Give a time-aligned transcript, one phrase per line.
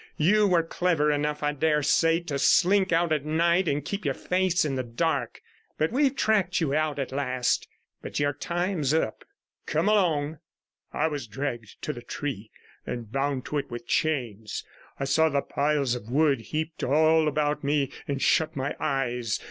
[0.17, 4.15] You were clever enough, I dare say, to slink out at night and keep your
[4.15, 5.41] face in the dark,
[5.77, 7.67] but we've tracked you out at last.
[8.01, 9.23] But your time's up.
[9.67, 10.39] Come along.'
[10.91, 12.49] I was dragged to the tree
[12.83, 14.63] and bound to it with chains;
[14.99, 19.39] I saw the piles of wood heaped all about me, and shut my eyes.